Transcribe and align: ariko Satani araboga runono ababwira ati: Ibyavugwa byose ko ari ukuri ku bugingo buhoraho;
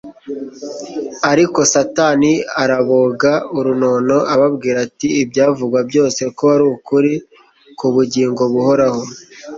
ariko 1.31 1.59
Satani 1.73 2.31
araboga 2.63 3.31
runono 3.65 4.17
ababwira 4.33 4.77
ati: 4.87 5.07
Ibyavugwa 5.23 5.79
byose 5.89 6.21
ko 6.37 6.43
ari 6.55 6.65
ukuri 6.75 7.13
ku 7.77 7.87
bugingo 7.93 8.43
buhoraho; 8.53 9.01